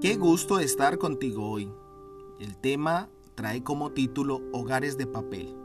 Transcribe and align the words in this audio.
Qué 0.00 0.14
gusto 0.14 0.60
estar 0.60 0.96
contigo 0.98 1.50
hoy. 1.50 1.72
El 2.38 2.56
tema 2.56 3.08
trae 3.34 3.64
como 3.64 3.90
título 3.90 4.40
Hogares 4.52 4.96
de 4.96 5.08
papel. 5.08 5.56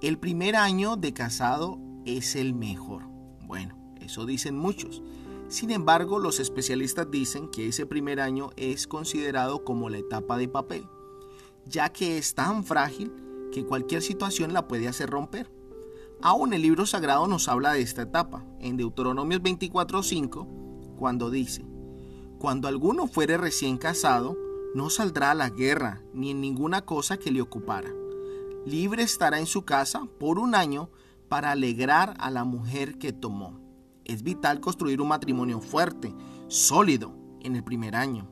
El 0.00 0.16
primer 0.16 0.54
año 0.54 0.94
de 0.94 1.12
casado 1.12 1.80
es 2.04 2.36
el 2.36 2.54
mejor. 2.54 3.02
Bueno, 3.44 3.76
eso 4.00 4.26
dicen 4.26 4.56
muchos. 4.56 5.02
Sin 5.48 5.72
embargo, 5.72 6.20
los 6.20 6.38
especialistas 6.38 7.10
dicen 7.10 7.48
que 7.48 7.66
ese 7.66 7.84
primer 7.84 8.20
año 8.20 8.50
es 8.56 8.86
considerado 8.86 9.64
como 9.64 9.90
la 9.90 9.98
etapa 9.98 10.38
de 10.38 10.46
papel, 10.46 10.86
ya 11.66 11.88
que 11.88 12.16
es 12.16 12.36
tan 12.36 12.62
frágil 12.62 13.12
que 13.50 13.64
cualquier 13.64 14.02
situación 14.02 14.52
la 14.52 14.68
puede 14.68 14.86
hacer 14.86 15.10
romper. 15.10 15.50
Aún 16.22 16.52
el 16.52 16.62
libro 16.62 16.86
sagrado 16.86 17.26
nos 17.26 17.48
habla 17.48 17.72
de 17.72 17.80
esta 17.80 18.02
etapa, 18.02 18.46
en 18.60 18.76
Deuteronomios 18.76 19.42
24:5, 19.42 20.46
cuando 20.96 21.28
dice, 21.28 21.64
cuando 22.44 22.68
alguno 22.68 23.06
fuere 23.06 23.38
recién 23.38 23.78
casado, 23.78 24.36
no 24.74 24.90
saldrá 24.90 25.30
a 25.30 25.34
la 25.34 25.48
guerra 25.48 26.02
ni 26.12 26.32
en 26.32 26.42
ninguna 26.42 26.82
cosa 26.82 27.16
que 27.16 27.30
le 27.30 27.40
ocupara. 27.40 27.90
Libre 28.66 29.02
estará 29.02 29.38
en 29.38 29.46
su 29.46 29.64
casa 29.64 30.06
por 30.20 30.38
un 30.38 30.54
año 30.54 30.90
para 31.30 31.52
alegrar 31.52 32.12
a 32.18 32.30
la 32.30 32.44
mujer 32.44 32.98
que 32.98 33.14
tomó. 33.14 33.58
Es 34.04 34.22
vital 34.22 34.60
construir 34.60 35.00
un 35.00 35.08
matrimonio 35.08 35.62
fuerte, 35.62 36.14
sólido, 36.48 37.16
en 37.40 37.56
el 37.56 37.64
primer 37.64 37.96
año. 37.96 38.28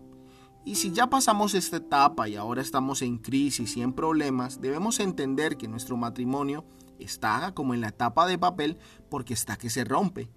Y 0.63 0.75
si 0.75 0.93
ya 0.93 1.07
pasamos 1.07 1.55
esta 1.55 1.79
etapa 1.79 2.29
y 2.29 2.37
ahora 2.37 2.61
estamos 2.61 3.01
en 3.01 3.17
crisis 3.17 3.79
y 3.79 3.81
en 3.81 3.95
problemas, 3.95 4.61
debemos 4.61 5.01
entender 5.01 5.57
que 5.57 5.69
nuestro 5.69 5.97
matrimonio 5.97 6.67
está 6.99 7.55
como 7.55 7.73
en 7.73 7.81
la 7.81 7.89
etapa 7.89 8.27
de 8.27 8.37
papel 8.37 8.77
porque 9.09 9.33
está 9.33 9.57
que 9.57 9.71
se 9.71 9.85
rompe. 9.85 10.29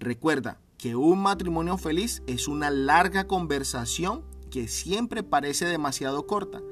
Recuerda, 0.00 0.58
que 0.80 0.96
un 0.96 1.18
matrimonio 1.18 1.76
feliz 1.76 2.22
es 2.26 2.48
una 2.48 2.70
larga 2.70 3.26
conversación 3.26 4.22
que 4.50 4.66
siempre 4.66 5.22
parece 5.22 5.66
demasiado 5.66 6.26
corta. 6.26 6.62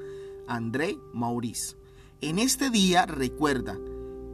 André 0.47 0.97
Maurice. 1.13 1.77
En 2.19 2.39
este 2.39 2.71
día 2.71 3.05
recuerda 3.05 3.77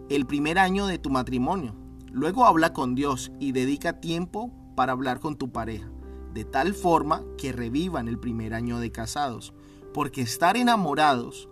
el 0.07 0.25
primer 0.25 0.59
año 0.59 0.87
de 0.87 0.97
tu 0.97 1.09
matrimonio. 1.09 1.75
Luego 2.09 2.45
habla 2.45 2.71
con 2.71 2.95
Dios 2.95 3.33
y 3.41 3.51
dedica 3.51 3.99
tiempo 3.99 4.49
para 4.77 4.93
hablar 4.93 5.19
con 5.19 5.35
tu 5.35 5.51
pareja, 5.51 5.91
de 6.33 6.45
tal 6.45 6.73
forma 6.73 7.25
que 7.37 7.51
revivan 7.51 8.07
el 8.07 8.17
primer 8.17 8.53
año 8.53 8.79
de 8.79 8.93
casados, 8.93 9.53
porque 9.93 10.21
estar 10.21 10.55
enamorados 10.55 11.49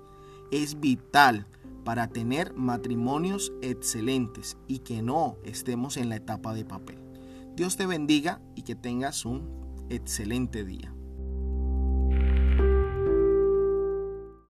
es 0.50 0.80
vital 0.80 1.46
para 1.84 2.08
tener 2.08 2.54
matrimonios 2.54 3.52
excelentes 3.62 4.56
y 4.70 4.80
que 4.80 5.02
no 5.02 5.36
estemos 5.44 5.98
en 5.98 6.08
la 6.08 6.16
etapa 6.16 6.54
de 6.54 6.64
papel. 6.64 7.03
Dios 7.56 7.78
te 7.78 7.86
bendiga 7.86 8.42
y 8.56 8.64
que 8.64 8.76
tengas 8.76 9.26
un 9.26 9.86
excelente 9.90 10.64
día. 10.64 10.94